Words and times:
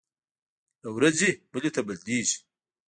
له 0.81 0.89
ورځې 0.95 1.29
بلې 1.51 1.69
ته 1.75 1.81
بدلېږي. 1.87 2.37